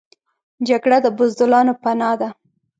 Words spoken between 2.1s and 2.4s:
ده